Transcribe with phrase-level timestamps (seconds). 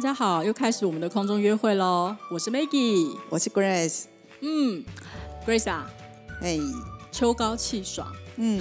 [0.00, 2.16] 大家好，又开始我们的空中约会喽。
[2.30, 4.04] 我是 Maggie，我是 Grace，
[4.40, 4.82] 嗯
[5.46, 5.90] ，Grace 啊，
[6.40, 6.58] 哎，
[7.12, 8.10] 秋高气爽。
[8.36, 8.58] 嗯。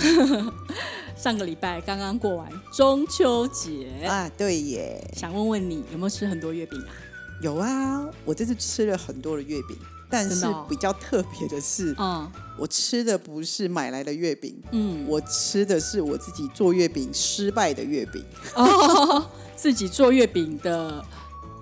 [1.15, 6.91] 上个礼拜刚刚过完中秋节，啊，对耶，想问问你有没有吃很多月饼啊？
[7.41, 9.77] 有啊，我这次吃了很多的月饼，
[10.09, 12.29] 但是比较特别的是，嗯。
[12.57, 18.21] 我吃的不是买来的月饼，嗯，我吃的是我自己做月饼失败的月饼。
[18.55, 21.01] 哦， 自己做月饼的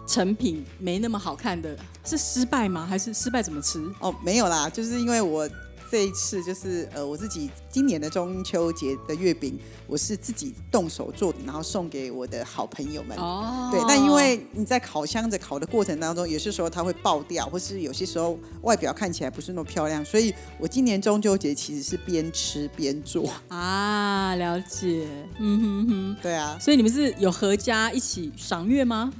[0.07, 2.86] 成品没那么好看的，是失败吗？
[2.89, 3.80] 还是失败怎么吃？
[4.00, 5.47] 哦，没有啦，就是因为我
[5.89, 13.17] 这一次就是呃，我自己今年的中秋节的月饼，我是自己动手做，然后送给我的好朋友们。
[13.17, 23.31] 哦，对，但因为你在烤箱子烤的过程当中，有些时候它会爆掉，或是有些时候外表看起来不是那么漂亮，所以我今年中秋节其实是边吃边做。
[23.47, 25.08] 啊，了解，
[25.39, 26.17] 嗯哼哼。
[26.21, 29.14] 对啊，所以你们是有合家一起赏月吗？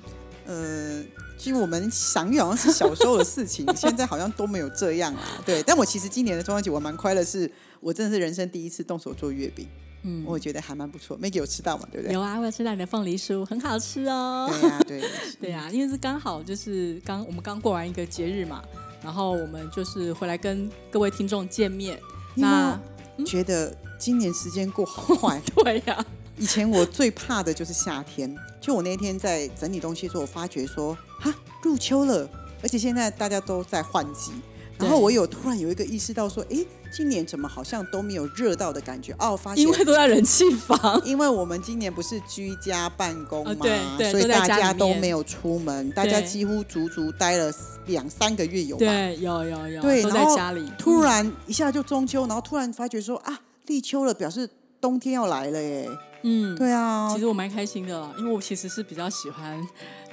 [0.48, 1.04] 呃，
[1.38, 5.22] 其实我们赏月好像是小时候的事情，现在好像都没有这样啊。
[5.46, 9.68] 对，但我其实今年的中秋节我蛮快乐，是我真的是人生第一次动手做月饼，
[10.04, 11.20] 嗯，我觉得还蛮不错。
[11.20, 11.86] Maggie 有吃到嘛？
[11.92, 12.14] 对不对？
[12.14, 14.50] 有啊，我有吃到你的凤梨酥，很好吃哦。
[14.50, 15.04] 对呀、对。
[15.42, 18.64] 对啊，因为是刚好就是刚我们刚过完一个节日嘛，
[19.04, 22.00] 然后我们就是回来跟各位听众见面。
[22.36, 22.80] 那
[23.26, 25.42] 觉得今年时间过好快？
[25.64, 26.06] 对呀、
[26.38, 32.30] 以前我最怕的就是夏天，就我那天在整理东西的时候，我发觉说，哈，入秋了，
[32.62, 34.32] 而且现在大家都在换季，
[34.78, 36.64] 然后我有突然有一个意识到说，哎，
[36.96, 39.16] 今年怎么好像都没有热到的感觉？
[39.18, 41.02] 哦，发现因为都在人气房。
[41.04, 47.52] 因为我们今年不是居家办公嘛，呃对对所以大家都没有出门，大家几乎足足待了
[47.88, 48.86] 两三个月有吧？
[48.86, 50.72] 对，有有有，对然后在家里。
[50.78, 54.48] 突然一下就中秋，然后突然发觉说啊，立秋了，表示
[54.80, 55.90] 冬天要来了耶。
[56.24, 59.62] 嗯，对啊其，实我蛮开心的啦，因为我其实是比较喜欢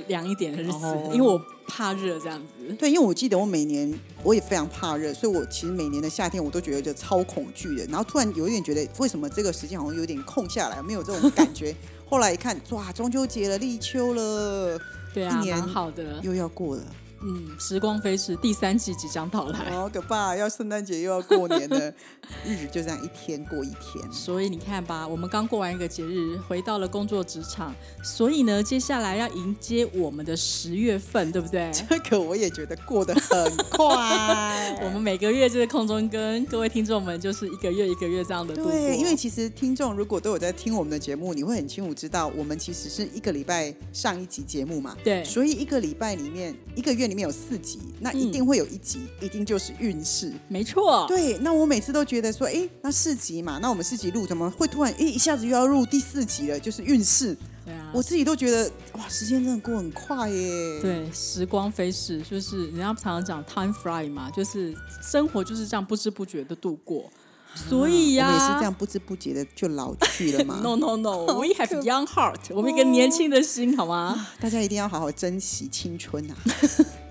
[0.09, 2.73] 凉一点的日子，哦因为我怕热这样子。
[2.75, 3.93] 对，因为我记得我每年
[4.23, 7.87] 我也非常怕热，所以我其实每年的夏天我都觉得就超恐惧的。
[7.87, 11.75] 然后突然有一点觉得，为什么这个时间好像有点空下来，没有这种感觉？
[12.09, 14.79] 后来一看，哇，中秋节了，立秋了，
[15.13, 16.21] 对啊，一年蛮好的。
[16.23, 16.83] 又要过了。
[17.27, 19.71] 嗯，时光飞逝，第三季即将到来。
[19.71, 20.37] 好可怕！
[20.37, 21.91] 要圣诞节又要过年了，
[22.45, 24.13] 日子就这样一天过一天。
[24.13, 31.71] 所以你看吧，我们刚过完一个节日，回到了工作职场，所以呢，接下来要迎接我们的十月份，对不对？
[31.73, 34.77] 这个我也觉得过得很快。
[34.85, 38.73] 我们每个月就是空中跟各位听众们，就是一个月一个月这样的度过。
[38.73, 44.95] 对，因为其实听众如果都有在听我们的节目，你会很清楚知道，我们其实是一个礼拜上一集节目嘛。
[45.03, 50.33] 对所以一个礼拜里面，一个月里面有四集，那一定会有一集，一定就是运势。
[50.49, 56.59] 没错，对，那我每次都觉得说，哎，那四集嘛，那我们四集录，怎么会突然，哎，一下子又要录第四集了？
[56.59, 60.81] 就是运势，对啊，我自己都觉得，哇，时间真的过很快耶。
[60.81, 67.09] 对时光飞逝，就是人家常常讲 time fly 嘛，就是生活就是这样不知不觉的度过。
[67.57, 70.59] 所以呀、啊我们也是这样不知不觉的就老去了嘛。
[70.61, 74.27] No no no，we have young heart，我们一个年轻的心，好吗？
[74.41, 76.35] 大家一定要好好珍惜青春啊！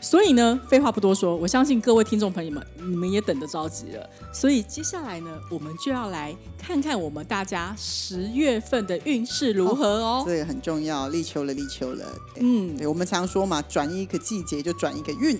[0.00, 4.10] 所以呢，废话不多说，我相信各位听众朋友们，你们也等得着急了。
[4.32, 10.24] 所以接下来呢，我们就要来看看我们大家十月份的运势如何哦。
[10.26, 12.04] 这个很重要，立秋了，立秋了。
[12.36, 15.38] 嗯，对，我们常说嘛，转一个季节就转一个运。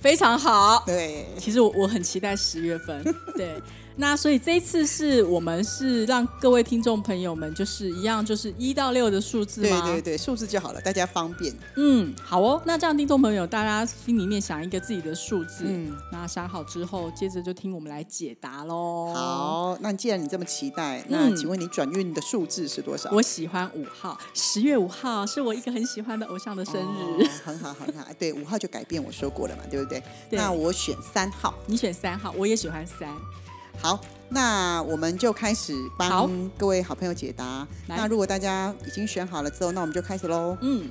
[0.00, 0.82] 非常好。
[0.84, 3.02] 对，其实我我很期待十月份，
[3.36, 3.54] 对。
[3.96, 9.82] 那所以这一次是我们是让各位听众朋友们就是一样，就是一到六的数字吗？
[9.82, 11.54] 对对对，数字就好了，大家方便。
[11.76, 12.60] 嗯，好哦。
[12.64, 23.10] 那这样，听众朋友，大家心里面想一个自己的数字，嗯那想好之后，接着就听我们来解答喽。，好，那既然你这么期待，那请问你转运的数字是多少？
[23.12, 27.24] 我喜欢五号，十月五号是我一个很喜欢的偶像的生日。
[27.24, 28.06] 哦很好很好。
[28.18, 30.02] 对，五号就改变，我说过了嘛，对不对？
[30.28, 31.54] 对那我选三号。
[31.66, 33.08] 你选三号，我也喜欢三。
[33.84, 34.00] 好，
[34.30, 37.68] 那我们就开始好帮各位好朋友解答。
[37.86, 40.56] 来那如果大家已经选好了之后，那我们就开始喽。
[40.62, 40.88] 嗯，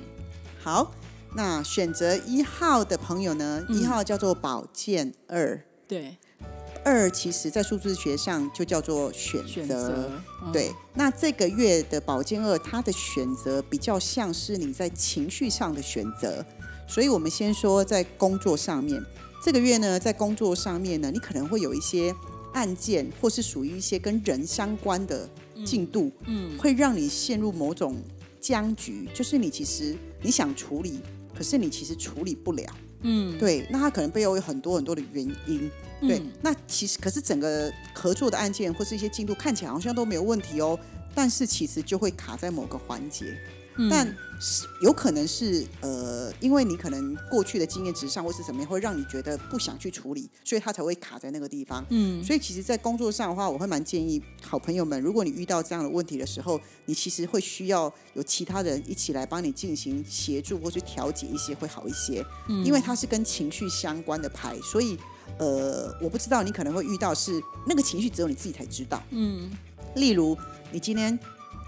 [0.62, 0.92] 好，
[1.34, 3.66] 那选择一号的朋友呢？
[3.68, 6.16] 嗯一号叫做宝剑二，对，
[6.84, 9.88] 二其实在数字学上就叫做选选择。
[9.88, 10.10] 择
[10.44, 16.46] 嗯对，那这个月的宝剑二，它的选择比较像是你在情绪上的选择。
[16.86, 19.04] 所以我们先说在工作上面，
[19.42, 22.14] 这个月呢，在工作上面呢，你可能会有一些
[22.54, 25.28] 案件，或是属于一些跟人相关的
[25.64, 28.02] 进度，嗯会让你陷入某种
[28.40, 31.00] 僵局，就是你其实你想处理，
[31.36, 32.64] 可是你其实处理不了。
[33.02, 35.70] 嗯对，那它可能背后有很多很多的原因。
[36.00, 40.78] 对，嗯那其实可是整个合作的案件或是一些进度看起来好像都没有问题哦，
[41.14, 43.36] 但是其实就会卡在某个环节。
[43.76, 44.06] 嗯但
[44.40, 51.84] 是有可能是呃，因为你可能过去的经验值上或是怎么样，会让你觉得不想去处理，所以他才会卡在那个地方。
[51.90, 62.24] 嗯所以其实，在工作上的话，我会蛮建议好朋友们，如果你遇到这样的问题的时候，你其实会需要有其他人一起来帮你进行协助或去调节一些，会好一些。
[62.48, 64.98] 嗯因为它是跟情绪相关的牌，所以
[65.38, 69.02] 呃，我不知道你可能会遇到是那个情绪只有你自己才知道。
[69.10, 69.50] 嗯
[69.96, 70.36] 例如，
[70.72, 71.16] 你今天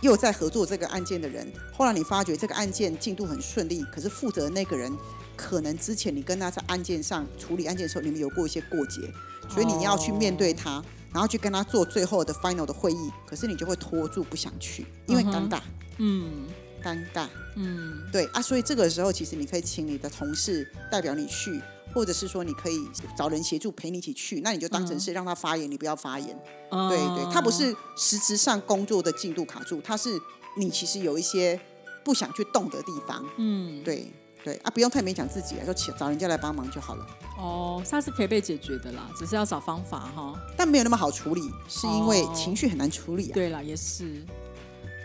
[0.02, 4.93] 又在合作这个案件的人，后来你发觉这个案件进度很顺利，可是负责的那个人
[5.37, 9.00] 可能之前你跟他在案件上处理案件的时候，你们有过一些过节，
[9.48, 10.82] 所以你要去面对他，
[11.12, 15.60] 然后去跟他做最后的 final 的会议，可是你就会拖住不想去，因为尴尬，
[15.99, 16.46] 嗯。
[16.84, 17.26] 尴尬。
[17.56, 18.04] 嗯。
[18.12, 21.60] 对啊，所以这个时候其实你可以请你的同事代表你去，
[21.96, 26.38] 或者是说你可以找人协助陪你一起去，那你就当成是让他发言，你不要发言。
[26.70, 30.20] 嗯对对，他不是实质上工作的进度卡住，他是
[30.58, 31.58] 你其实有一些
[32.04, 33.25] 不想去动的地方。
[33.38, 34.12] 嗯对
[34.44, 37.06] 对啊，不用太勉强自己啊，就请找人家来帮忙就好了。
[37.38, 40.38] 哦，它是可以被解决的啦，只是要找方法哈。
[40.54, 43.32] 但没有那么好处理，是因为哦情绪很难处理啊。
[43.32, 44.22] 对啦，也是，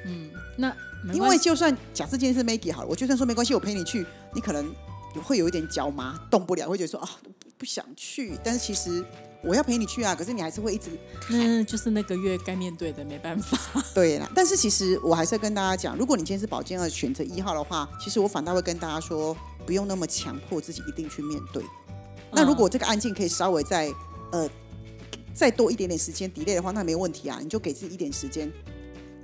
[0.05, 0.75] 嗯，那
[1.13, 4.05] 因为就算假设今天是 Maggie 好了，我就算说没关系，我陪你去，
[4.35, 4.75] 你可能
[5.19, 7.29] 会有一点脚麻，动不了，会觉得说啊不
[7.59, 8.37] 不想去。
[8.43, 9.03] 但是其实
[9.43, 10.91] 我要陪你去啊，可是你还是会一直
[11.29, 13.57] 那 就是那个月该面对的，没办法。
[13.93, 19.35] 对啦，但是其实我还是要跟大家讲，如果你今天是保健二选择一号的话，其实我反倒会跟大家说，
[19.65, 21.63] 不用那么强迫自己一定去面对。
[22.31, 23.91] 那如果这个案件可以稍微再
[24.31, 24.49] 呃
[25.33, 28.51] 再多一点点时间 delay 的话，那没问题啊，你就给自己一点时间。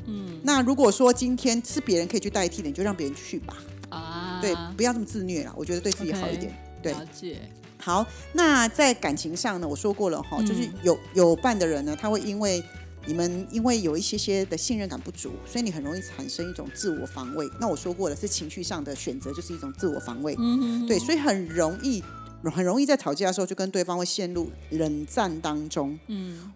[0.09, 3.57] 嗯那如果说今天是别人可以去代替的，你就让别人去吧。
[3.89, 6.53] 啊，对，不要这么自虐了，我觉得对自己好一点。
[6.81, 7.37] 对了解，
[7.77, 12.63] 好，那在感情上呢，我说过了哈，嗯就是有有伴的人呢，他会因为
[13.05, 17.49] 你们因为有一些些的信任感不足，所以你很容易产生一种自我防卫。
[17.59, 20.35] 那我说过了，是情绪上的选择，就是一种自我防卫。
[20.37, 22.03] 嗯哼对，所以很容易
[22.43, 25.97] 很容易在吵架的时候就跟对方会陷入冷战当中。
[26.07, 26.51] 嗯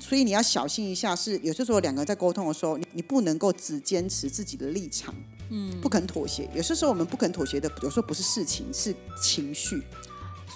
[0.00, 5.14] 所以你要小心一下是，有些时候两个人在沟通的时候，你你不能够只坚持自己的立场，
[5.52, 6.48] 嗯，不肯妥协。
[6.54, 9.82] 有些时候我们不肯妥协的，有时候不是事情，是情绪。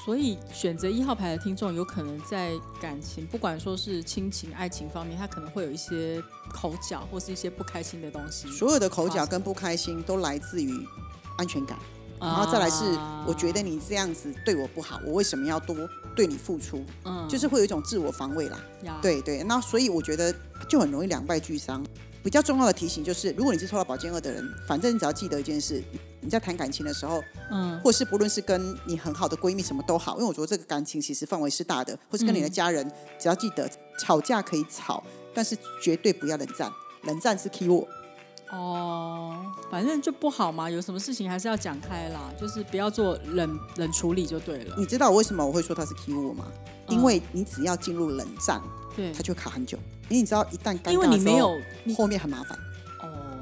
[0.04, 8.48] 所以选择一号牌的听众，有可能在感情，不管说是亲情、爱情方面，他可能会有一些口角或是一些不开心的东西。
[8.48, 10.70] 所有的口角跟不开心都来自于
[11.38, 11.76] 安全感，
[12.20, 15.76] 然后再来是啊我觉得你这样子对我不好，我为什么要多
[16.14, 16.84] 对你付出？
[17.04, 18.60] 嗯就是会有一种自我防卫啦。
[19.02, 20.32] 对对，那所以我觉得
[20.68, 21.84] 就很容易两败俱伤。
[22.26, 25.80] 比较重要的提醒就是，如果你是抽到宝剑二的人，反正你只要记得一件事：
[26.20, 32.84] 你在谈感情的时候，嗯或是不论是跟你很好的闺蜜什么都好，因为我觉得这个感情其实范围是大的，或是跟你的嗯家人，
[33.16, 33.70] 只要记得
[34.00, 35.00] 吵架可以吵，
[35.32, 36.68] 但是绝对不要冷战，
[37.04, 37.86] 冷战是 key word。
[38.50, 39.36] 哦，
[39.70, 44.74] 反正就不好嘛，有什么事情还是要讲开啦，就是不要做冷冷处理就对了。
[44.78, 46.46] 你知道我为什么我会说它是 word 吗？
[46.88, 48.62] 因为你只要进入冷战，
[48.94, 49.76] 对它，就卡很久。
[50.08, 52.56] 因为你知道，一旦尴尬因为你没有你后面很麻烦。
[53.00, 53.40] 哦，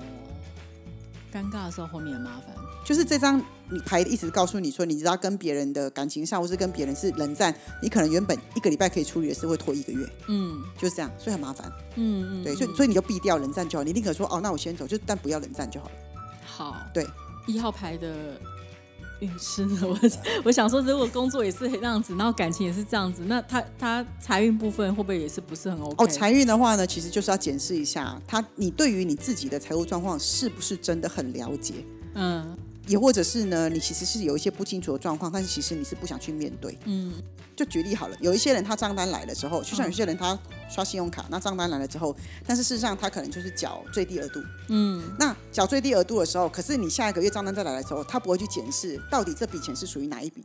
[1.31, 2.57] 尴尬的时候后面很麻烦。
[2.85, 11.73] 就是这张你牌一直告诉你说，你知道跟别人的感情上，或是跟别人是冷战，你可能原本一个礼拜可以处理的事，会拖一个月，嗯就是这样，所以很麻烦。
[11.97, 15.93] 嗯嗯，对，所以嗯所以你就避掉冷战就好，你宁可说哦，那我先走，就但不要冷战就好了。
[16.45, 17.07] 好，对，
[17.47, 18.39] 一号牌的
[19.21, 19.79] 运势呢？
[19.83, 19.99] 我
[20.45, 26.05] 我想说，如果工作也是这样子，然后感情也是这样子，那他他财运部分会不会也是不是很 OK？
[26.05, 31.75] 哦，财运的话呢，其实就是要检视一下他，你对于你自己的财务状况是不是真的很了解，
[32.15, 36.79] 嗯也或者是呢，你其实是有一些不清楚的状况，但是其实你是不想去面对。
[36.85, 37.15] 嗯
[37.57, 40.37] 就举例好了，有一些人他账单来了之后，就像有些人他
[40.69, 42.15] 刷信用卡，那账单来了之后，
[42.45, 44.43] 但是事实上他可能就是缴最低额度。
[44.69, 50.45] 嗯那缴最低额度的时候，可是你下一个月账单再来的时候，他不会去检视到底这笔钱是属于哪一笔，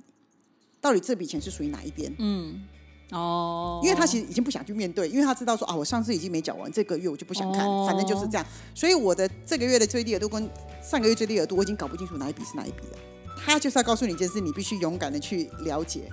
[0.79, 2.13] 到底这笔钱是属于哪一边。
[2.19, 2.61] 嗯，
[3.11, 7.85] 哦，因为他其实已经不想去面对，因为他知道说啊，我上次已经没缴完，这个月我就不想看，哦。
[7.87, 8.45] 反正就是这样。
[8.75, 10.49] 所以我的这个月的最低额度跟
[10.83, 12.97] 上个月最低额度，我已经搞不清楚哪一笔是哪一笔了。
[13.35, 16.09] 他就是要告诉你一件事，你必须勇敢的去了解，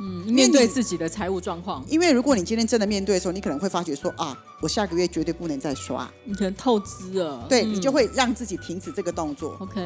[0.00, 7.74] 嗯，面对自己的财务状况，因为如果你今天真的面对的时候，你可能会发觉说啊，我下个月绝对不能再刷，你可能透支了，对、嗯。
[7.74, 9.56] 你就会让自己停止这个动作。
[9.60, 9.80] OK，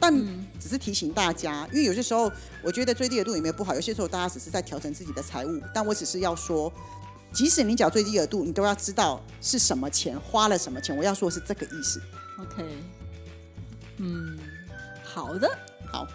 [0.00, 2.30] 但嗯只是提醒大家，因为有些时候
[2.62, 6.72] 我觉得最低额度也没有不好，有些时候大家只是在调整自己的财务，但我只是要说。
[7.30, 10.96] 即使你缴最低额度，你都要知道是什么钱，花了什么钱。
[10.96, 12.00] 我要说的是这个意思。
[12.40, 12.64] OK，
[13.98, 14.38] 嗯，
[15.04, 15.46] 好的，
[15.92, 16.08] 好，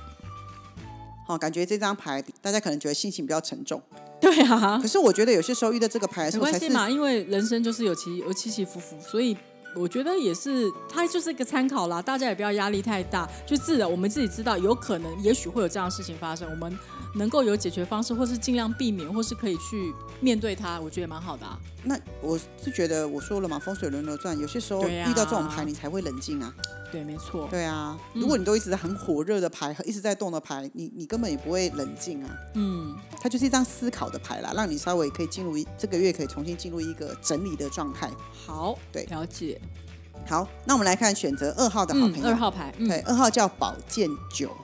[1.28, 3.80] 好，感觉这张牌大家可能觉得心情比较沉重，
[4.20, 9.38] 对啊可，是我觉得有些时候遇到这个牌的时候，没关系嘛，因为人生就是有起有起起伏伏，所以
[9.76, 16.78] 我觉得也是，它就是一个参考啦，大家也不要压力太大，就自然我们自己知道，有可能也许会有这样的事情发生，我们
[17.16, 21.60] 能够有解决方式，或是尽量避免，或是可以去面对它，我觉得蛮好的啊。
[21.84, 26.54] 那我是觉得我说了嘛，风水轮流转，有些时候遇到这种牌，你才会冷静啊。
[26.92, 32.30] 对，没错，对啊，嗯如果你都一直在很火热的牌，一直在动的牌，你你根本也不会冷静啊。
[32.54, 38.12] 嗯，它就是一张思考的牌啦，让你稍微可以进入一这个月可以重新进入一个整理的状态。
[38.46, 39.60] 好，对了解。
[40.26, 44.56] 好，那我们来看选择二号的好朋嗯，友，二号牌，嗯对，二号叫宝剑九。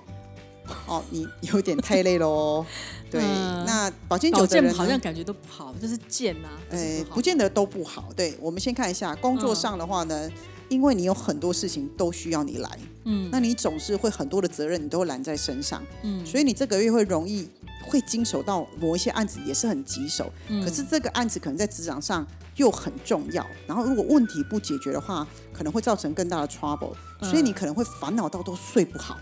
[0.88, 2.66] 哦，你有点太累喽。
[3.10, 3.66] 对，嗯。
[3.66, 8.10] 那宝剑九宝剑的人呢好像感觉都不好，就是剑呐、啊，呃不见得都不好。
[8.16, 10.30] 对，我们先看一下工作上的话呢，
[10.70, 13.30] 因为你有很多事情都需要你来，嗯。
[13.32, 17.50] 那你总是会很多的责任你都会揽在身上，嗯，所以你这个月会容易
[17.88, 20.64] 会经手到某一些案子也是很棘手，嗯。
[20.64, 22.26] 可是这个案子可能在职场上
[22.58, 29.18] 又很重要，然后如果问题不解决的话，可能会造成更大的 trouble，所以你可能会烦恼到都睡不好，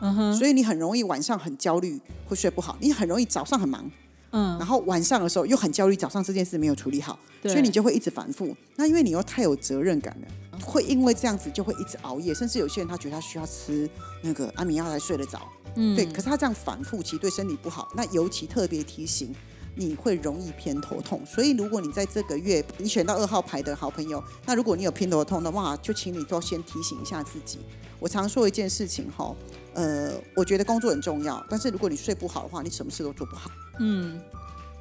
[0.00, 3.90] 嗯哼，所以你很容易晚上很焦虑，会睡不好，你很容易早上很忙。
[4.32, 8.56] 嗯然后晚上的时候又很焦虑，早上这件事没有处理好，所以你就会一直反复。
[8.76, 13.90] 那因为你又太有责任感了，会因为这样子就会一直熬夜，甚至有些人他觉得他需要吃
[14.22, 15.40] 那个安眠药才睡得着，
[15.74, 16.06] 嗯对。
[16.06, 17.88] 可是他这样反复，其实对身体不好。
[17.96, 19.34] 那尤其特别提醒。
[19.76, 27.60] 你会容易偏头痛，所以如果你在这个月你选到二号牌的好朋友，那如果你有偏头痛的话，就请你都先提醒一下自己。
[28.00, 29.32] 我常说一件事情哈，
[29.74, 33.50] 呃，我觉得工作很重要，但是如果你睡不好的话，你什么事都做不好。
[33.78, 34.20] 嗯，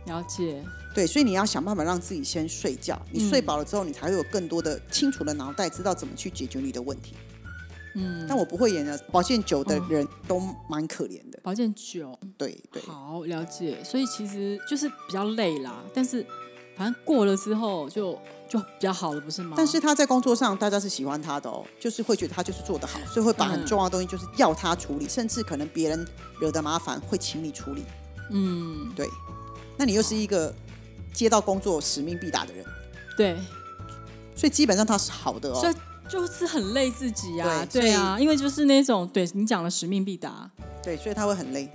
[0.06, 3.00] 了解，对，所以你要想办法让自己先睡觉。
[3.12, 7.16] 你嗯睡饱了之后，你才会有更多的清楚的脑袋，知道怎么去解决你的问题。
[7.96, 11.40] 嗯，但我不会演的，保健酒的人都蛮可怜的。
[11.42, 16.24] 保健酒，对对，好了解，所以其实就是比较累啦，但是
[16.80, 18.18] 反正过了之后就
[18.48, 19.54] 就比较好了，不是吗？
[19.58, 26.08] 但是他在工作上，大家是喜欢他的哦，就是会觉得他就是做得好，所以会把很嗯重要的东西就是要他处理，甚至可能别人
[26.40, 27.84] 惹的麻烦会请你处理。
[28.32, 29.10] 嗯，对，
[29.76, 30.56] 那你又是一个
[31.14, 32.66] 接到工作使命必达的人，
[33.18, 33.36] 对，
[34.34, 35.60] 所以基本上他是好的哦。
[35.60, 35.76] 所以
[36.08, 40.50] 就是很累自己啊，对对啊，因为就是那种对你讲的使命必达，
[40.82, 41.70] 对，所以他会很累。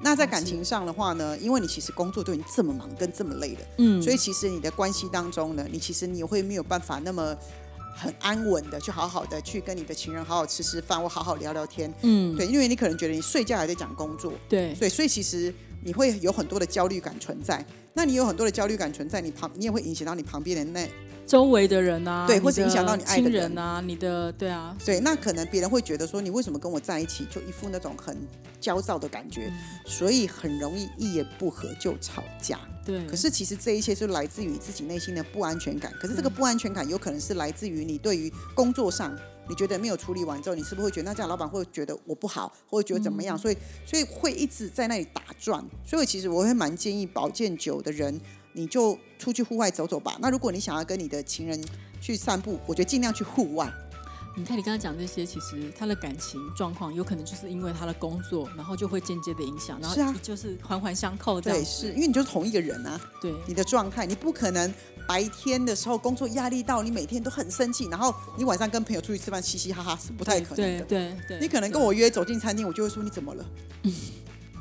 [0.00, 7.36] 那在感情上的话呢，因为你其实工作都已经这么忙跟这么累的，嗯，所以其实你的关系当中呢，你其实你会没有办法那么
[7.96, 11.92] 很安稳的去好好的去跟你的情人好好吃吃饭或好好聊聊天。
[12.02, 17.64] 嗯，对，因为你可能觉得你睡觉还在讲工作，对，对，所以其实你会有很多的焦虑感存在。
[17.94, 20.86] 那你有很多的焦虑感存在，你旁你也会影响到你旁边的那
[21.26, 28.16] 周围的人啊，对或者影响到你爱的人啊，你的对啊，对，那可能别人会觉得说你为什么跟我在一起，就一副那种很
[28.60, 29.52] 焦躁的感觉，
[29.84, 32.60] 所以很容易一言不合就吵架。
[32.84, 35.92] 对，可是其实这一切是来自于自己内心的不安全感。
[36.00, 39.12] 可是这个不安全感有可能是来自于你对于工作上，
[39.48, 43.36] 你觉得没有处理完之后，你是不是会觉得那这样老板会觉得我不好，或者觉得怎么样？
[43.36, 45.64] 所以所以会一直在那里打转。
[45.84, 48.20] 所以其实我会蛮建议保健酒的人，
[48.56, 50.16] 你就出去户外走走吧。
[50.18, 51.62] 那如果你想要跟你的情人
[52.00, 53.70] 去散步，我觉得尽量去户外。
[54.38, 64.72] 你看你刚才讲这些，其实他的感情状况有可能就是因为他的工作，然后就会间接的影响，然是啊后就是环环相扣这样对，是因为你就是同一个人啊，对，你的状态，你不可能
[65.08, 70.84] 白天的时候工作压力到你每天都很生气，然后你晚上跟朋友出去吃饭嘻嘻哈哈是不太可能对的。
[70.84, 73.44] 对对，你可能跟我约走进餐厅，我就会说你怎么了？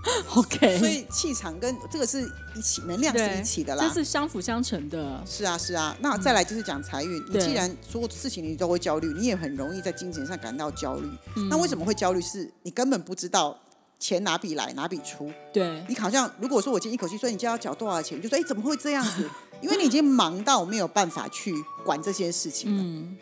[0.36, 2.22] OK，所以气场跟这个是
[2.56, 3.84] 一起，能量是一起的啦。
[3.88, 5.24] 这是相辅相成的。
[5.26, 5.96] 是啊，是啊。
[6.00, 7.24] 那再来就是讲财运。
[7.30, 11.10] 你既然所有事情你都会焦虑，你也很容易在金钱上感到焦虑。
[11.36, 12.22] 嗯那为什么会焦虑？
[12.22, 13.58] 是你根本不知道
[14.00, 15.32] 钱哪笔来哪笔出。
[15.54, 19.30] 对，你好像如果说我今天一口气说你就要缴多少钱，你就说哎怎么会这样子？
[19.62, 21.54] 因为你已经忙到没有办法去
[21.86, 22.84] 管这些事情了。
[22.84, 23.18] 嗯，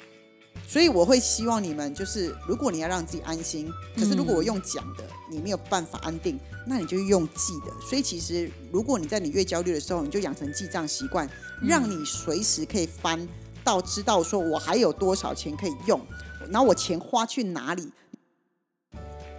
[0.74, 7.72] 所以我会希望你们就是，如果你要让自己安心，可是如果我用讲的，你没有办法安定，那你就用记的。
[7.80, 11.30] 所以其实，如果你在你越焦虑的时候，你就养成记账习惯，
[11.62, 13.28] 让你随时可以翻
[13.64, 16.02] 到知道说我还有多少钱可以用，
[16.50, 17.92] 然后我钱花去哪里，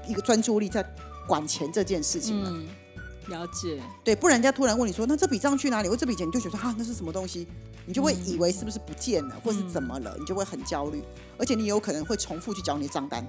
[0.06, 0.88] 一个专注力在
[1.26, 2.52] 管钱这件事情了。
[3.28, 5.88] 了解，对，不然人家突然问你说，那这笔账去哪里？
[5.88, 7.47] 或这笔钱，你就觉得啊，那是什么东西？
[7.87, 10.16] 你就会以为是不是不见了，或是怎么了？
[10.19, 11.02] 你就会很焦虑，
[11.38, 13.26] 而且你有可能会重复去缴你的账单，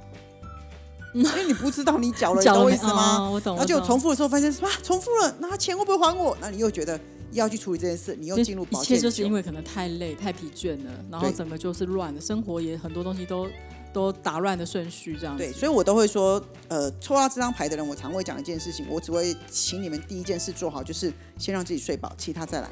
[1.14, 3.18] 因为你不知道你缴了，你懂我意思吗？
[3.28, 3.56] 哦我懂。
[3.56, 6.38] 然后就重复的时候发现啊，重复了，那他钱会不会还我？
[6.40, 7.00] 那你又觉得
[7.32, 13.48] 要去处理这件事，你又进入一切保险就是因为可能太累、太疲倦了，然后整个就是乱的，生活也很多东西都
[13.96, 15.42] 都打乱的顺序这样子。
[15.42, 22.70] 对，所以我都会说，呃，抽到这张牌的人，我常会讲一件事情，我只会请你们第一件事做好，就是先让自己睡饱，其他再来。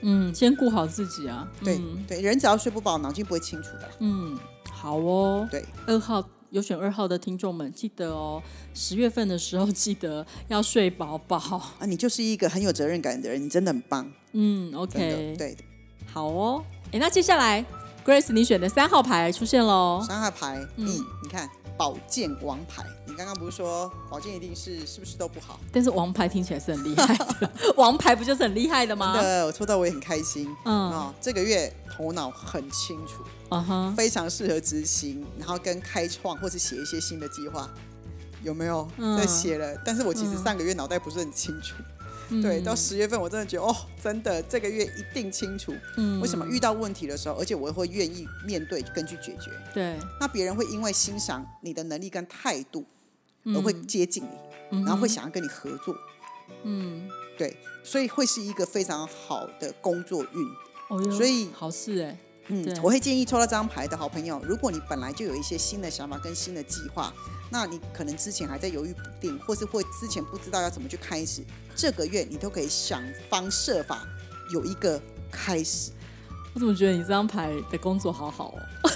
[0.00, 1.46] 嗯，先顾好自己啊。
[1.62, 3.90] 对、嗯对，人只要睡不饱，脑筋不会清楚的。
[3.98, 4.38] 嗯，
[4.72, 5.46] 好哦。
[5.50, 11.36] 对，二号有选二号的听众们，记得哦，十月份的时候记得要睡饱饱。
[11.78, 14.72] 啊，你就是一个很有责任感的人，你真的很棒，嗯。
[14.74, 15.54] ，OK，对，
[16.06, 16.64] 好哦。
[16.90, 17.62] 哎，那接下来
[18.08, 20.02] Grace 你选的三号牌出现喽。
[20.08, 21.46] 三号牌，嗯嗯，你看
[21.76, 25.60] 宝剑王牌，你刚刚不是说宝剑一定是是不是都不好？
[25.70, 29.12] 但是王牌听起来是很厉害的， 王牌不就是很厉害的吗？
[29.12, 30.48] 真的，我抽到我也很开心。
[30.64, 37.68] 嗯哦，这个月头脑很清楚，嗯哼，非常适合执行，然后跟开创或是写一些新的计划，
[38.42, 38.88] 有没有？
[38.96, 41.74] 嗯在写了，但是我其实嗯上个月脑袋不是很清楚。
[41.78, 41.84] 嗯
[42.42, 45.74] 对，到十月份我真的觉得哦，真的这个月一定清楚。
[45.96, 49.50] 嗯为什么遇到问题的时候，而且我会愿意面对跟去解决。
[49.72, 52.84] 对，那别人会因为欣赏你的能力跟态度，
[53.44, 54.28] 嗯而会接近你，
[54.72, 55.94] 嗯然后会想要跟你合作。
[56.64, 60.46] 嗯，对，所以会是一个非常好的工作运。
[60.88, 62.18] 哦哟，所以好事哎，
[62.48, 67.12] 嗯，我会建议抽到这张牌的好朋友，如果你本来就有一些新的想法跟新的计划，
[67.50, 71.42] 那你可能之前还在犹豫不定，或是会之前不知道要怎么去开始，
[71.76, 74.06] 这个月你都可以想方设法
[74.52, 75.00] 有一个
[75.30, 75.90] 开始。
[76.54, 78.58] 我怎么觉得你这张牌的工作好好哦？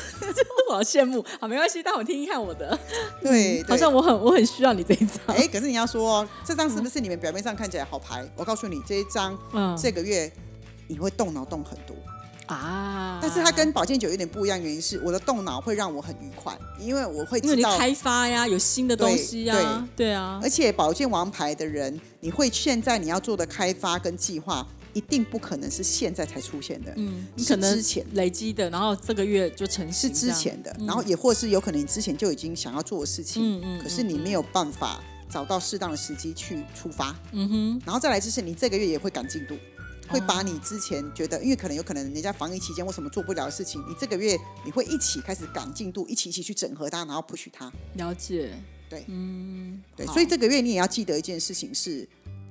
[0.70, 1.22] 我好羡慕。
[1.38, 2.78] 好，没关系，但我听听看我的。
[3.20, 5.18] 对，好像我很我很需要你这一张。
[5.26, 8.26] 哎，可是你要说哦，这张是不是你们表面上看起来好牌？
[8.34, 10.32] 我告诉你，这一张嗯，这个月
[10.88, 11.94] 你会动脑动很多。
[12.54, 39.56] 啊，但是它跟保健酒有点不一样，原因是我的动脑会让我很愉快，因为我会因为知道，你开发呀，有新的东西呀，对啊，而且保健王牌的人，你会现在你要做的开发跟计划，一定不可能是现在才出现的，嗯，你可能之前累积的，然后这个月就成是之前的，然后也或是有可能你之前就已经想要做的事情，嗯嗯可是你没有办法找到适当的时机去出发，嗯哼，然后再来就是你这个月也会赶进度。
[40.08, 47.72] 会把你之前觉得，因为可能有可能人家防疫期间为什么做不了的事情，你这个月你会一起开始赶进度，一起一起去整合它，然后 push 它。
[47.94, 48.52] 了解，
[48.88, 52.06] 对嗯，对，所以这个月你也要记得一件事情是，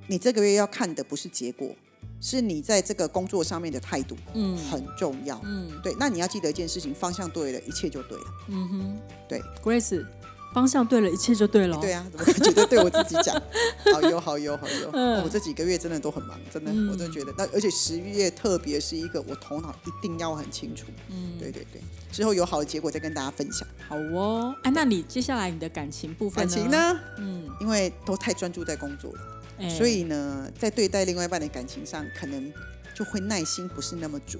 [0.08, 1.74] 你这个月要看的不是结果，
[2.20, 5.40] 是你在这个工作上面的态度嗯很重要。
[5.44, 8.24] 嗯对，那你要记得一件事情，方向对了，一切就对了。
[8.48, 10.04] 嗯哼，对，Grace，
[10.52, 11.80] 方向对了，一切就对了哦。
[11.80, 13.34] 对啊，怎么会觉得对我自己讲？
[13.92, 17.32] 好有好有好油、嗯哦我这几个月真的都很忙，真的，嗯我真的觉得。
[17.36, 20.86] 那而且十月特别是一个我头脑一定要很清楚。
[21.10, 21.80] 嗯，对对对，
[22.12, 23.66] 之后有好的结果再跟大家分享。
[23.88, 24.54] 好哦。
[24.62, 26.70] 哎，那你接下来你的感情部分感情？
[26.70, 29.18] 呢，嗯，因为都太专注在工作了。
[29.58, 32.52] 哎所以呢，在对待另外一半的感情上，可能
[32.94, 34.38] 就会耐心不是那么足。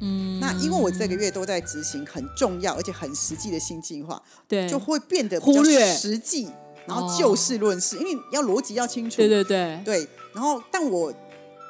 [0.00, 4.68] 嗯，那因为我这个月都在执行很重要而且很实际的新计划，对。
[4.68, 5.94] 就会变得比较忽略。
[5.94, 6.48] 实际，
[6.86, 9.16] 然后就事论事，因为要逻辑要清楚。
[9.18, 11.12] 对对对，对然后但我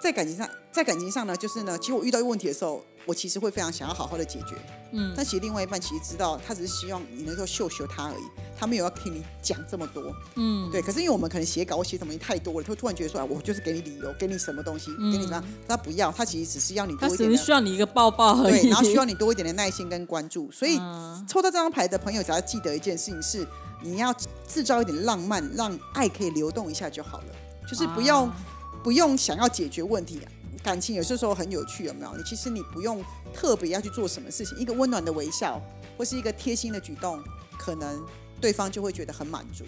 [0.03, 4.57] 在感情上，在感情上呢，就是呢，其实我遇到问题的时候，我其实会非常想要好好的解决。
[4.95, 8.23] 嗯但其实另外一半其实知道，他只是希望你能够秀秀他而已，
[8.59, 10.15] 他没有要听你讲这么多。
[10.35, 18.61] 嗯，对，可是因为我们可能写稿写什么太多了，他突然觉得说，啊，我就是给你理由，给你什么东西，给你什么，他不要，他其实只是要你他多一点的，只是需要你一个抱抱而已。
[18.61, 20.51] 对，然后需要你 多一点的耐心跟关注。
[20.53, 23.47] 所以嗯抽到这张牌的朋友，只要记得一件事情是，
[23.83, 24.15] 你要
[24.47, 27.27] 制造一点浪漫，让爱可以流动一下就好了，
[27.67, 28.37] 就是不要、啊
[28.83, 30.27] 不用想要解决问题、啊。
[30.63, 32.17] 感情有些时候很有趣，有没有？
[32.17, 35.61] 你其实你不用特别要去做什么事情，一个温暖的微笑
[35.99, 37.23] 或是一个贴心的举动，
[37.59, 38.05] 可能
[38.41, 39.65] 对方就会觉得很满足。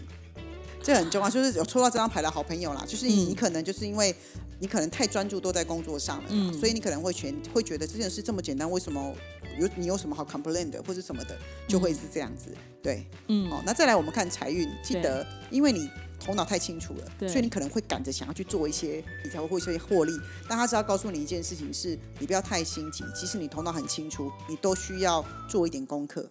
[0.83, 4.15] 这很重要，就是有抽到这张牌的好朋友啦，就是你，可能就是因为
[4.61, 9.15] 你可能太专注都在工作上了，嗯所以你可能会全会觉得这件事这么简单，为什么
[9.59, 12.55] 有你有什么好 complain 的或者什么的，就会是这样子。
[12.83, 15.89] 对，嗯哦，那再来我们看财运，记得因为你
[16.25, 20.13] 头脑太清楚了，所以你可能会赶着想要去做一些理财或一些获利，
[20.49, 26.29] 但他只要告诉你一件事情是，你不要太心急，即使你头脑很清楚，你都需要做一点功课。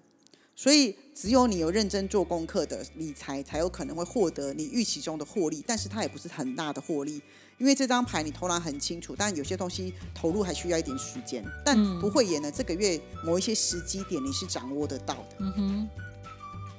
[0.55, 5.63] 所以，只有你有认真做功课的理财，才有可能会获得你预期中的获利。
[5.65, 7.19] 但是它也不是很大的获利，
[7.57, 11.43] 因为这张牌你头脑很清楚，但有些东西投入还需要一点时间。
[11.65, 15.35] 但嗯不会演呢，这个月某一些时机点你是掌握得到的。
[15.39, 15.89] 嗯哼，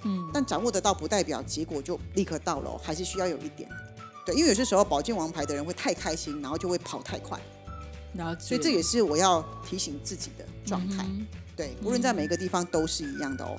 [0.04, 3.68] 嗯，但掌握得到不代表结果就立刻到了哦，还是需要有一点。
[4.24, 7.40] 对，因为有些时候保健王牌的人会太开心，然后就会跑太快。
[8.38, 11.04] 所以这也是我要提醒自己的状态。
[11.08, 13.56] 嗯对，无论在每个地方都是一样的哦。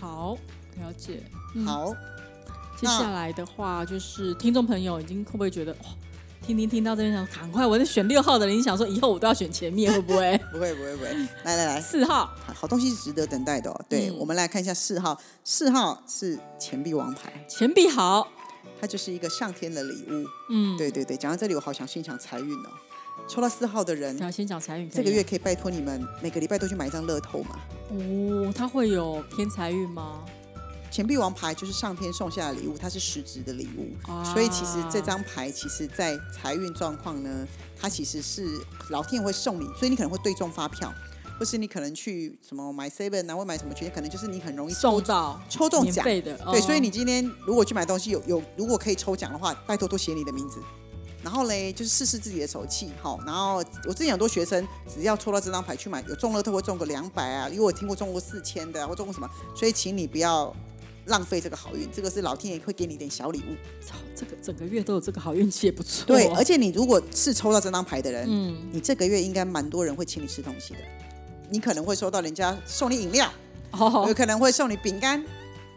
[0.00, 0.34] 好，
[0.80, 1.22] 了解。
[1.54, 1.94] 嗯好，
[2.76, 5.78] 接下来的话就是听众朋友已经会不会觉得哇，
[6.44, 10.36] 听听听到这边想赶快，我在选六号的人，你想说以后我都要选前面，会不会？
[10.52, 11.08] 不会不会不会，
[11.44, 13.84] 来来来，四号，好好东西是值得等待的哦。
[13.88, 18.26] 对，嗯我们来看一下四号，四号是钱币王牌，钱币好，
[18.80, 20.26] 它就是一个上天的礼物。
[20.50, 22.70] 嗯，对对对，讲到这里，我好想先讲财运哦。
[23.28, 27.60] 抽到四号的人，要先讲财运，这个月可以拜托你们每个礼拜都去买一张乐透吗。
[27.90, 30.24] 哦，它会有偏财运吗？
[30.92, 37.48] 钱币王牌就是上天送下的礼物，它是实质的礼物，啊所以其实这张牌其实在财运状况呢，
[37.80, 38.46] 它其实是
[38.90, 40.92] 老天爷会送你，所以你可能会对中发票，
[41.38, 46.04] 或是你可能去什么买 seven 啊，或买什么券，可能就是你很容易抽到抽中奖。
[46.04, 50.60] 费的，对，哦所以你今天如果去买东西有有，如果可以抽奖的话，拜托多写你的名字。
[51.22, 53.18] 然后嘞，就是试试自己的手气，好。
[53.24, 60.52] 然后我之前很多学生，只要抽到这张牌去买，有中乐透会中个两百啊，因为我听过中过四千的、啊，或中过什么，所以请你不要
[61.06, 63.56] 浪费这个好运，这个是老天爷会给你一点小礼物。
[63.84, 66.06] 操这个整个月都有这个好运气，也不错。
[66.06, 70.80] 对，而且你如果是抽到这张牌的人，嗯，你这个月应该蛮多人会请你吃东西的，
[71.50, 73.30] 你可能会收到人家送你饮料，
[73.72, 75.24] 哦有，可能会送你饼干，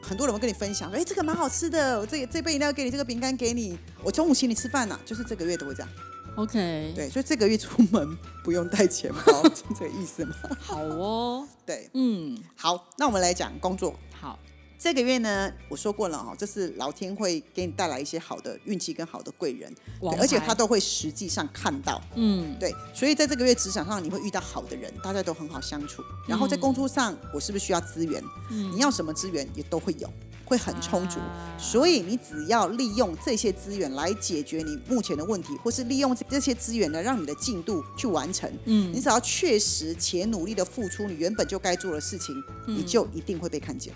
[0.02, 5.90] 很多人会跟你分享，哎，这个蛮好吃的，我这个这杯饮料给你，这个饼干给你，我中午请你吃饭呢、就是这个月都会这样。
[6.36, 10.36] OK，，对，所以这个月出门不用带钱包， 是这个意思吗？
[10.60, 13.98] 好哦，对，嗯，好，那我们来讲工作。
[14.12, 14.38] 好，
[14.78, 19.74] 这个月呢，我说过了哈，这是老天会给你带来一些好的运气跟好的贵人，
[20.20, 22.02] 而且他都会实际上看到。
[22.16, 26.04] 嗯，对，所以在这个月职场上，你会遇到好的人，大家都很好相处。
[26.28, 28.22] 然后在工作上，我是不是需要资源？
[28.52, 30.12] 嗯你要什么资源也都会有，
[30.44, 31.20] 会很充足。
[31.20, 38.52] 啊所以你只要利用这些资源来解决你目前的问题，或是利用这些资源呢，让你的进度去完成。
[38.66, 42.36] 嗯你只要确实且努力的付出你原本就该做的事情，
[42.68, 43.94] 嗯你就一定会被看见。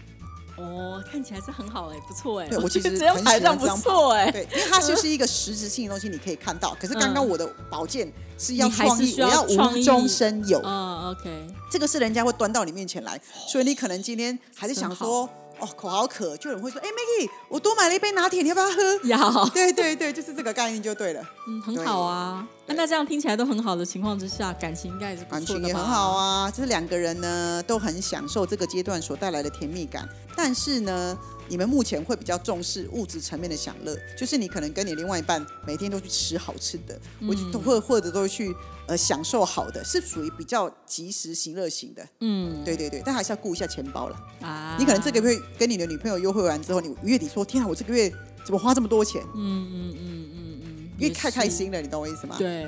[0.60, 6.76] 哦，看起来是很好哎，不错哎，对我其实 很喜欢这张错哎，对，因为它就是一个实质性的东西，你可以看到。
[6.80, 10.62] 可是刚刚我的宝剑是要创意，我要无中生有。
[10.64, 19.00] 嗯，OK，这个是人家会端到你面前来，所以你可能今天还是想说，哦，口好渴，就有人会说，哎，Maggie，我多买了一杯拿铁，你要不要喝？
[19.04, 22.48] 要，对对对，就是这个概念就对了，嗯，很好啊。
[22.66, 25.68] 那那这样听起来都很好的情况之下，感情应该也是不感错的吧？
[25.68, 26.50] 情也很好啊。
[26.52, 31.18] 就是两个人呢都很享受这个阶段所带来的甜蜜感，但是呢，
[31.50, 38.56] 你们目前会比较重视物质层面的享乐，就是你可能跟你另外一半每天都去吃好吃的，我就都会或者都会去
[38.88, 42.08] 呃享受好的，是属于比较及时行乐型的。
[42.22, 44.16] 嗯对对对，但还是要顾一下钱包了。
[44.42, 48.10] 啊，你可能这个月跟你的女朋友约会完之后，你月底说：“天啊，我这个月
[48.46, 51.50] 怎么花这么多钱嗯嗯嗯嗯嗯，？”因为太开。
[51.50, 52.36] 心了，你懂我意思吗？。
[52.38, 52.66] 对，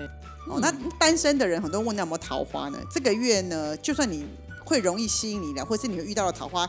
[0.48, 2.80] 哦，那单身的人很多人问到有没有桃花呢？
[2.91, 4.26] 这个月呢，就算你
[4.65, 6.67] 会容易吸引你的，或是你会遇到的桃花，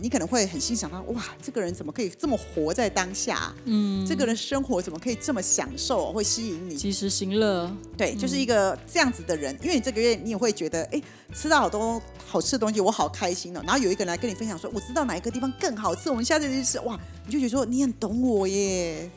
[0.00, 3.52] 你可能会很欣赏他，哇，这个人怎么可以这么活在当下？
[3.64, 6.12] 嗯，这个人生活怎么可以这么享受？
[6.12, 6.76] 会吸引你。
[6.76, 11.02] 及时行乐，对，就是一个这样子的人，因为你这个月你也会觉得，哎，
[11.34, 13.60] 吃到好多好吃的东西，我好开心哦。
[13.66, 16.78] 然后有一个人来跟你分享说，我知道哪一个地方更好吃，我们下次就去吃。
[16.80, 19.10] 哇，你就觉得说你很懂我耶。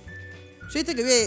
[0.72, 1.26] 所以这个月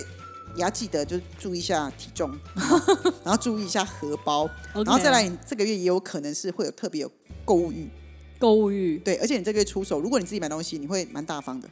[0.56, 2.36] 也要记得，就注意一下体重，
[3.22, 7.12] 然后注意一下荷包，然后再来，你这个月也有可能是会有特别有
[7.44, 7.88] 购物欲，
[8.38, 11.68] 购物欲对，而且你这个月出手，如果你自己买东西，你会蛮大方的。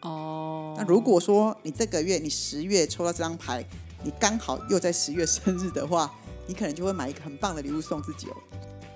[0.00, 0.74] 哦。
[0.76, 3.64] 那如果说你这个月你十月抽到这张牌，
[4.04, 6.12] 你刚好又在十月生日的话，
[6.46, 8.36] 你可能就会买一个很棒的礼物送自己哦，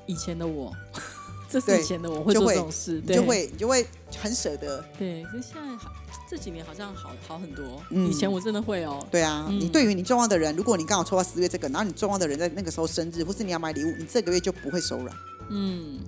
[0.06, 0.72] 以前的我，
[1.48, 3.86] 这是以前的我会做这种事，对就会你就会
[4.18, 4.84] 很舍得。
[4.98, 5.22] 对。
[5.24, 5.92] 可是现在好，
[6.28, 7.80] 这几年好像好好很多。
[7.90, 15.16] 嗯以前我真的会哦，对啊，嗯你对于你重要的人，如果你刚好抽到十月这个，然后你重要的人在那个时候生日，或是你要买礼物，你这个月就不会手软，
[15.50, 16.00] 嗯，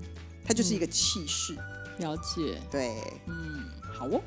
[0.48, 1.54] 它就是一个气势。
[1.98, 4.18] 了解，对，嗯，好哦。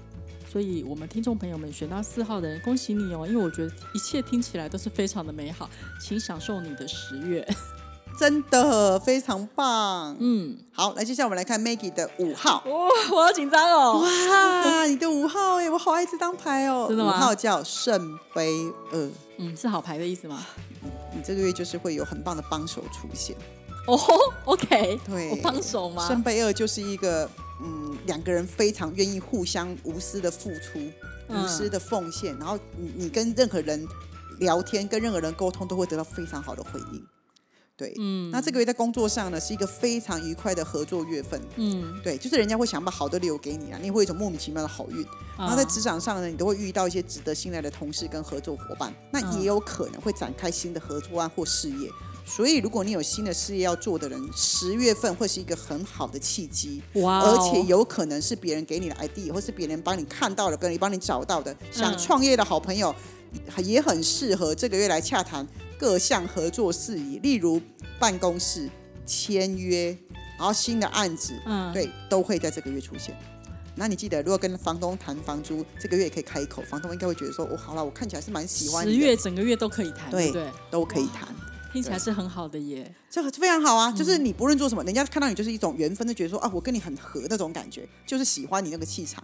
[0.47, 3.25] 所以，我们听众朋友们选到四号的人，恭喜你哦！
[3.25, 7.47] 因为我觉得一切听起来都是非常的美好，请享受你的十月。
[8.19, 10.13] 真的非常棒。
[10.19, 12.61] 嗯，好，来接下来我们来看 Maggie 的五号。
[12.65, 14.01] 哇、我好紧张哦。
[14.01, 16.87] 哇，你的五号哎，我好爱这张牌哦。
[16.89, 20.45] 真的吗五号叫圣杯二，嗯，是好牌的意思吗？
[21.15, 23.33] 你这个月就是会有很棒的帮手出现。
[23.87, 23.99] 哦
[24.45, 26.07] ，OK，对我帮手吗？
[26.07, 27.29] 圣杯二就是一个
[27.61, 33.87] 嗯，两个人非常愿意互相无私的付出、嗯无私的奉献，然后你你跟任何人
[34.39, 37.05] 聊天、跟任何人沟通，都会得到非常好的回应。
[37.77, 41.41] 对，嗯那这个月在工作上呢，是一个非常愉快的合作月份。
[41.55, 45.05] 嗯，对，就是人家会想把好的留给你啊，你会有一种莫名其妙的好运。
[45.37, 51.89] 然后在职场上呢，你都会遇到一些值得信赖的同事跟合作伙伴，那嗯也有可能会展开新的合作案或事业。
[52.33, 61.53] 所以，如果你有新的事业要做的人，十月份会是一个很好的契机，哇哦，而且有可能是别人给你的 idea，或是别人帮你看到的，跟你帮你找到的。
[61.71, 62.95] 想嗯创业的好朋友，
[63.57, 65.45] 也很适合这个月来洽谈
[65.77, 67.61] 各项合作事宜，例如
[67.99, 68.69] 办公室
[69.05, 69.97] 签约，
[70.37, 73.13] 然后新的案子，嗯，对，都会在这个月出现。
[73.75, 80.31] 那你记得，如果跟房东谈房租，这个月也可以开口，房东应该会觉得说，哦，好了，我看起来是蛮喜欢十，月整个月都可以谈，对？
[80.69, 81.27] 都可以谈，
[81.71, 82.93] 听起来是很好的耶。
[83.09, 83.91] 这个非常好嗯啊。
[83.91, 89.23] 就是你不论做什么，人家看到你就是一种缘分，就觉得说啊，我跟你很合那种感觉，就是喜欢你那个气场。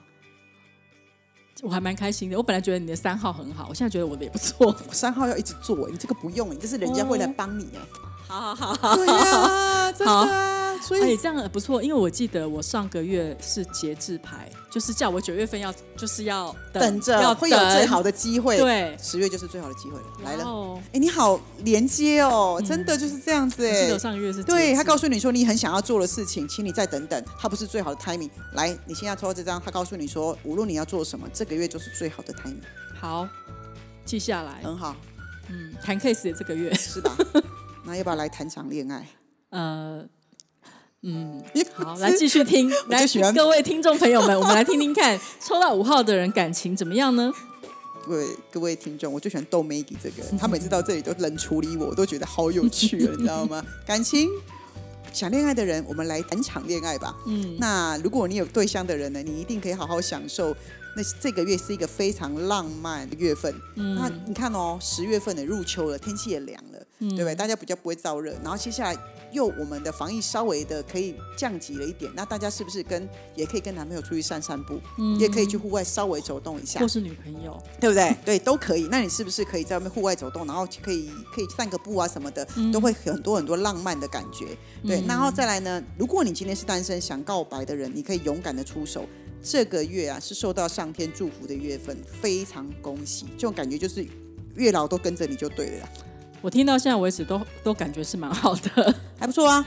[1.63, 2.37] 我还蛮开心的。
[2.37, 4.67] 我本来觉得你的三号很好，我现在觉得我的也不错。
[4.87, 7.79] 我三号要一直做，你这个不用，你这是人家会来帮你哎。
[8.27, 18.97] 好好好，对呀，真的啊，所哎，以这样很不错，因为我记得我上个月是节制牌，就是叫我九月份要就是要等着要会有最好的机会。，对。
[19.01, 20.43] 十月就是最好的机会了，来了。
[20.43, 23.85] 哦，哎，你好连接哦，真的就是这样子哎。
[23.85, 23.97] 记得。
[23.97, 28.29] 上个月是对他告诉诉你说你很想要做的事情，请你再等等，他不是最好的 timing。
[28.53, 32.57] 来，你现在抽到这张，他告诉你说，无论你要做什么，这个月就是最好的 timing，
[32.99, 33.25] 好
[34.03, 34.95] 记下来，很好，
[35.47, 37.15] 嗯，谈 case 的这个月，是吧？
[37.87, 39.07] 那要不要来谈场恋爱？
[39.49, 40.05] 呃。
[41.03, 41.41] 嗯，
[41.75, 47.31] 好，来继续听， 来各位听众朋友们，我们来听听看， 抽到五号的人感情怎么样呢？
[48.05, 53.63] 各位各位听众，我最喜欢逗 Maggie 这个人，他每次到这里都冷处理我，我都觉得好有趣了，你知道吗？
[53.85, 54.27] 感情
[55.13, 57.15] 想恋爱的人，我们来谈场恋爱吧。
[57.27, 60.53] 嗯，那如果你有对象的人呢，你一定可以好好享受。
[60.95, 63.53] 那这个月是一个非常浪漫的月份。
[63.75, 67.35] 嗯那你看哦，十月份的入秋了，天气也凉了，对不对？
[67.35, 68.31] 大家比较不会燥热。
[68.43, 68.97] 然后接下来
[69.31, 74.79] 又我们的防疫稍微的可以降级了一点，那大家是不是跟也可以跟男朋友出去散散步，
[75.19, 78.15] 也可以去户外稍微走动一下或，是女朋友，对不对？
[78.25, 78.87] 对，都可以。
[78.89, 84.47] 那你是不是可以在外面户外走动，然后可以可以散个步啊什么的，都会很多很多浪漫的感觉。
[84.85, 89.05] 对，然后再来呢，如果你今天是单身想告白的人，你可以勇敢的出手。
[89.43, 93.27] 这个月啊是受到上天祝福的月份，非常恭喜！
[93.37, 94.05] 这种感觉就是
[94.55, 95.89] 月老都跟着你就对了啦，
[96.41, 98.95] 我听到现在为止都都感觉是蛮好的。
[99.19, 99.65] 还不错啊。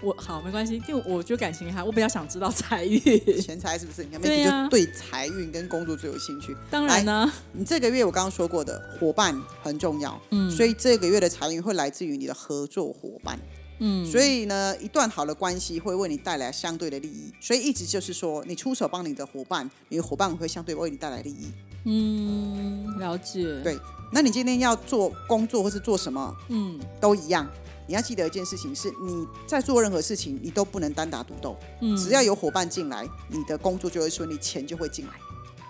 [0.00, 3.00] 我好没关系，因为我觉得感情还我比较想知道财运。
[3.38, 4.02] 钱财是不是？
[4.02, 6.56] 你看对 Maggie 呀就对财运跟工作最有兴趣。
[6.70, 13.38] 当然呢，你这个月我刚刚说过的伙伴很重要，嗯所以这个月的财运会来自于你的合作伙伴。
[13.80, 21.52] 嗯，所以呢，一段好的关系会为你带来相对的利益，所以一直就是说，你出手帮你的伙伴，你的伙伴会相对为你带来利益。
[21.90, 23.62] 嗯，了解。
[23.62, 23.78] 对，
[24.12, 27.48] 那你今天要做工作或是做什么嗯都一样，
[27.86, 35.12] 你要记得一件事情是，你在做任何事情，你都不能单打独斗，嗯，只要有伙伴进来，你的工作就会顺利，钱就会进来。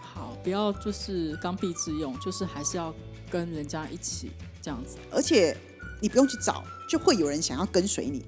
[0.00, 2.92] 好，不要就是刚愎自用，就是还是要
[3.30, 4.96] 跟人家一起这样子。
[5.12, 5.56] 而且
[6.00, 8.24] 你不用去找，就会有人想要跟随你。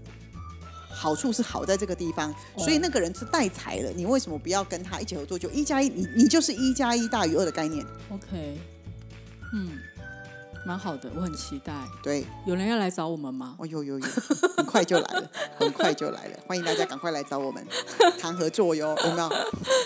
[1.01, 5.39] 好处是好在这个地方，所以那个人是带财的，你为什么不要跟他一起合作？
[5.39, 7.83] 就一加一，你你就是一加一大于二的概念。
[8.11, 8.59] OK，
[9.55, 9.79] 嗯，
[10.67, 11.73] 蛮好的，我很期待。
[12.03, 13.57] 对，有人要来找我们吗？
[13.59, 14.07] 哦有有有，
[14.59, 17.67] 很快就来了， 很快就来了，欢迎大家赶快来找我们
[18.21, 19.33] 谈合作哟，有没有？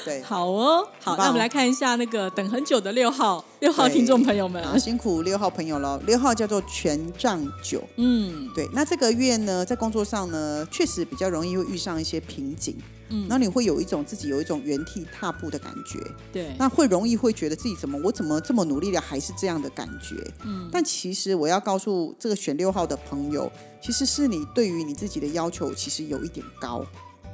[0.04, 4.62] 对，好哦，好，那我们来看一下那个等很久的六号六号听众朋友们。
[4.62, 7.82] 啊辛苦六号朋友喽，六号叫做权杖九。
[7.96, 8.46] 嗯。
[8.54, 12.76] 对，那这个月呢，在工作上呢，确实比较容易会遇上一些瓶颈，
[13.08, 15.98] 嗯，然后你会有一种自己有一种原地踏步的感觉，
[16.30, 23.50] 对，那会容易会觉得自己怎么我怎么这么努力了还是这样的感觉，嗯，但其实我要告诉这个选六号的朋友，
[23.80, 26.84] 其实是你对于你自己的要求其实有一点高，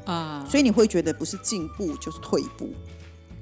[0.05, 2.71] 啊，所以你会觉得不是进步就是退步。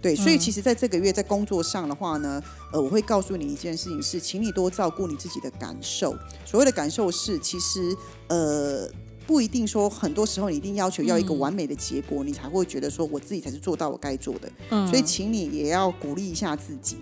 [0.01, 2.41] 对，所以其实在这个月在工作上的话呢，
[2.73, 6.17] 呃，我会告诉你一件事情是，请你多照顾你自己的感受。
[6.45, 7.97] 所谓的感受是，其实
[8.29, 8.89] 呃，
[9.27, 14.49] 不一定说很多时候你一定要求要一个完美的结果，你才会觉得说我自己才是做到我该做的。
[14.71, 16.97] 嗯所以，请你也要鼓励一下自己。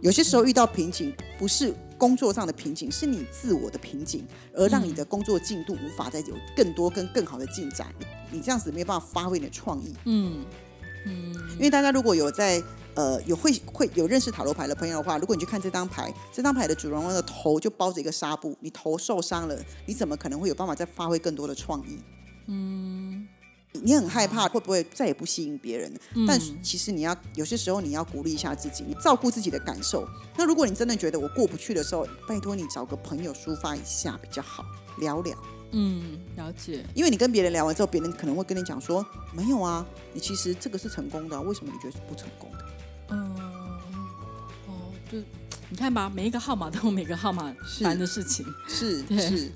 [0.00, 7.92] 有些时候遇到瓶颈，不是工作上的瓶颈，是你自我的瓶颈，而让你的工作进度无法再有更多跟更好的进展。
[8.30, 9.92] 你这样子没有办法发挥你的创意。
[10.04, 10.44] 嗯
[11.52, 12.62] 因为大家如果有在
[12.94, 21.98] 呃有会会有认识塔罗牌的朋友的话，如果你去看这张牌，这张牌的主人公的头就包着一个纱布，你头受伤了，你怎么可能会有办法再发挥更多的创意？
[22.48, 23.26] 嗯，
[23.72, 25.92] 你很害怕会不会再也不吸引别人？
[26.26, 30.08] 但其实你要有些时候你要鼓励一下自己，你照顾自己的感受。
[30.36, 34.64] 那如果你真的觉得我过不去的时候，拜托你找个朋友抒发一下比较好，
[34.98, 35.36] 聊聊。
[35.72, 36.84] 嗯，了解。
[36.94, 42.64] 因为你跟别人聊完之后，别人可能会跟你讲说，没有啊，你其实这个是成功的啊、为什么你觉得是不成功的？
[43.10, 43.34] 嗯，
[44.66, 45.18] 哦，就
[45.68, 48.46] 你看吧，每一个号码都有每个号码是烦的事情。
[48.68, 49.52] 是对是。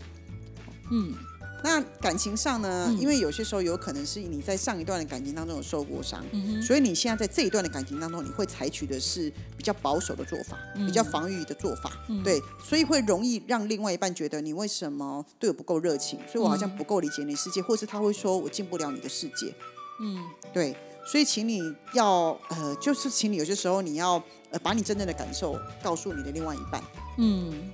[0.91, 1.15] 嗯
[1.63, 2.87] 那感情上呢？
[2.89, 2.99] 嗯。
[2.99, 10.87] 因为有些时候有可能是你在上一段的感情当中有受过伤，嗯，所以你现在在这一段的感情当中，你会采取的是比较保守的做法，嗯。
[10.87, 12.23] 比较防御的做法，嗯。
[12.23, 19.55] 对，所以会容易让另外一半觉得你为什么对我不够热情，所以我好像不够理解你世界，或是他会说我进不了你的世界，
[20.01, 20.25] 嗯。
[20.53, 26.83] 对，所以请你要呃，就是请你有些时候你要呃，把你真正的感受告诉你的另外一半，
[27.19, 27.71] 嗯，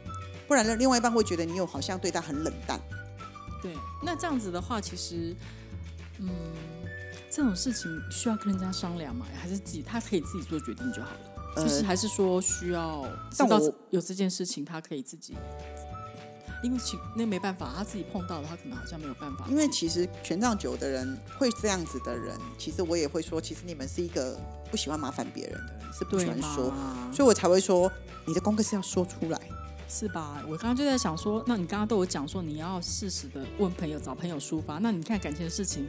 [0.47, 2.79] 不然呢，另外一半会觉得你有好像对他很冷淡，
[3.63, 3.77] 对。
[4.03, 5.35] 那这样子的话，其实，
[6.19, 6.29] 嗯，
[7.31, 11.21] 这种事情需要跟人家商量嘛，还是自己他可以自己做决定就好了？
[11.57, 13.59] 呃就是还是说需要知道
[13.91, 15.35] 有这件事情，他可以自己。
[16.63, 19.47] 因为其那没办法，他自己碰到了，他可能好像没有办法。
[19.49, 24.39] 因为其实权杖九的人会这样子的人，其实我也会说，其实你们是一个
[24.71, 26.73] 不喜欢麻烦别人的人，是不对喜欢说，
[27.13, 27.93] 所以我才会说
[28.27, 29.39] 你的功课是要说出来。
[29.89, 30.43] 是吧？
[30.49, 34.79] 我刚刚就在想说，那你刚刚都有讲说你要适时的问朋友，找朋友抒发。
[34.79, 35.87] 那你看感情的事情，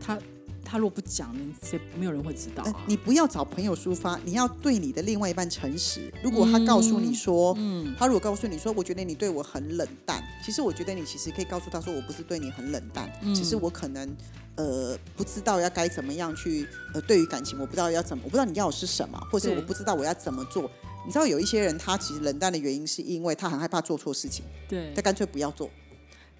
[0.00, 0.18] 他
[0.64, 2.64] 他若不讲，你谁没有人会知道？
[2.86, 6.12] 你不要找朋友抒发，你要对你的另外一半诚实。
[6.22, 14.08] 如果他告诉你说，嗯他如果告诉你说，我觉得你对我很冷淡，其实我觉得你其实可以告诉他说，我不是对你很冷淡，嗯只是我可能
[14.56, 20.70] 呃不知道要该怎么样去呃对于感情，我不知道要怎么，我不知道你要的是什么，或是我不知道我要怎么做。
[21.06, 25.70] 你知道有一些人他其实冷淡的原因是因为他很害怕做错事情，对他，干脆不要做。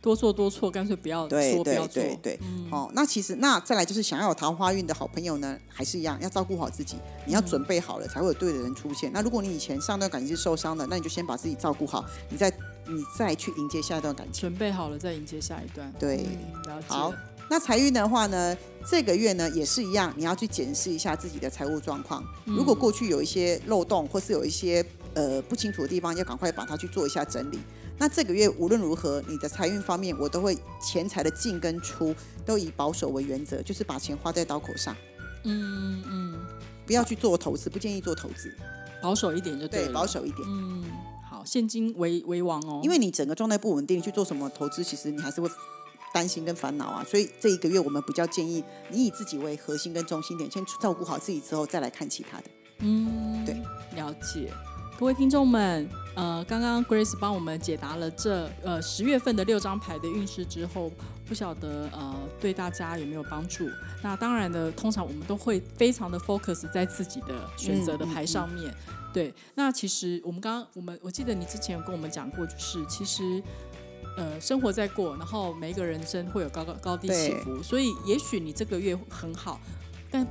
[0.02, 2.02] 多做多错，干脆不要对说，不要做。
[2.02, 6.96] 对对对，嗯哦，那其实那再来就是想要有桃花运的好朋友呢，还是一样要照顾好自己，
[7.26, 9.12] 你要准备好了才会有对的人出现。
[9.12, 12.50] 那如果你以前上段感情是受伤的，那你就先把自己照顾好，你再
[12.86, 14.40] 你再去迎接下一段感情。
[14.40, 15.92] 准备好了再迎接下一段。
[15.98, 16.86] 对嗯了解。
[16.88, 17.12] 好，
[17.50, 18.56] 那财运的话呢，
[18.88, 22.24] 这个月呢也是一样，你要去检视一下自己的财务状况。
[22.44, 27.58] 如果过去有一些漏洞，或是有一些呃不清楚的地方，要赶快把它去做一下整理。
[27.98, 32.14] 那这个月无论如何，你的财运方面，我都会钱财的进跟出
[32.46, 34.94] 都以保守为原则，就是把钱花在刀口上，
[35.42, 36.38] 嗯嗯，
[36.86, 38.54] 不要去做投资，不建议做投资，
[39.02, 39.92] 保守一点就对，了。
[39.92, 40.48] 保守一点。
[40.48, 40.84] 嗯，
[41.28, 42.80] 好，现金为为王哦。
[42.84, 45.50] 因为你整个状态不稳定，你去做什么投资，其实你还是会
[46.12, 47.04] 担心跟烦恼啊。
[47.08, 52.44] 所以这一个月我们比较建议你以自己为核心跟中心点，先照顾好自己之后，再来看其他的。
[52.78, 53.54] 嗯，对，
[53.94, 54.52] 了解。
[54.98, 60.92] 各位听众们，呃，刚刚 Grace 帮我们解答了这呃十月份的六张牌的运势之后，
[61.26, 63.66] 不晓得呃对大家有没有帮助？
[64.02, 68.74] 那当然的，通常我们都会非常的 focus 在自己的选择的牌上面。
[69.12, 73.42] 对，那其实我们刚刚我们我记得你之前有跟我们讲过，就是其实。
[74.20, 79.58] 呃，生活在过，然后每一个人生会有高高高低起伏，所以也许你这个月很好，
[80.10, 80.26] 但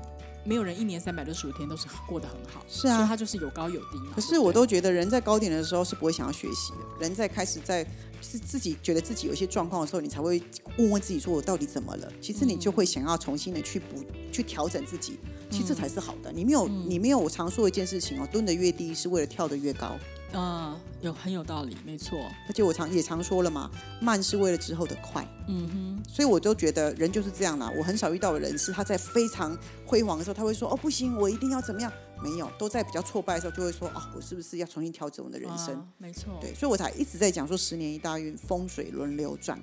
[0.46, 4.12] 没有人一年三百六十五天都是过得很好，是啊所以它就是有高有低嘛。
[4.14, 7.84] 可是我都觉得人在高点的时候是不会想要学习的，人在开始在
[8.22, 10.40] 是自己觉得自己有一些状况的时候，你才会
[10.78, 12.08] 问问自己说我到底怎么了？
[12.22, 15.18] 其实你就会想要重新的去补去调整自己，
[15.50, 16.32] 其实这才是好的。
[16.32, 19.98] 你没有你没有我常说一件事情哦，蹲得越低是为了跳得越高。
[20.32, 22.20] 呃，有很有道理，没错。
[22.48, 25.28] 而且我常也常说了嘛，慢是为了之后的快。
[25.48, 27.72] 嗯哼，所以我都觉得人就是这样啦。
[27.76, 36.38] 我很少遇到的人是他在非常辉煌的时候，他会说：“哦，不行，我一定要怎么样？”没有，都在比较挫败的时候，就会说：“哦，我是不是要重新调整我的人生？”啊没错。
[36.40, 39.58] 对，所以我才一直在讲说十年一大运，风水轮流转。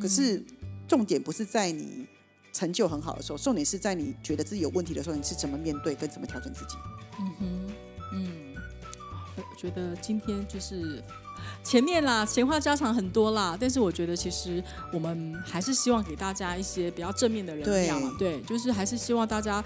[0.00, 0.44] 可嗯是
[0.86, 2.06] 重点不是在你
[2.52, 6.76] 成就很好的时候，重点是在你觉得自己有问题的时候，你是怎么面对跟怎么调整自己。
[7.18, 7.61] 嗯哼，
[9.62, 11.02] 觉得今天就是
[11.62, 19.62] 前面啦，闲话家常很多啦，但是我觉得其实我们还是希望给大家一些比较正面的能量嘛，对，就是还是希望大家。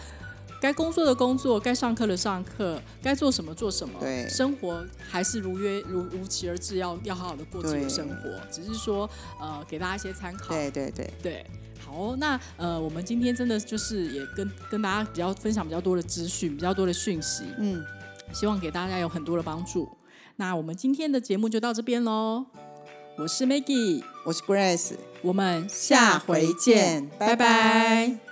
[0.58, 4.00] 该工作的工作，该上课的上课，该做什么做什么。
[4.00, 8.30] 对生活还是如约如如期而至，要要好好的过自己的生活。
[8.50, 10.54] 只是说，呃，给大家一些参考。
[10.54, 11.46] 对对对，对，
[11.84, 17.84] 好哦、那呃，我们今天真的就是也跟跟大家比较分享比较多的资讯，比较多的讯息，嗯，
[18.38, 19.88] 希望给大家有很多的帮助。
[20.36, 22.44] 那我们今天的节目就到这边喽，
[23.16, 28.25] 我是 Maggie，我是 Grace，我们下回见，拜拜拜拜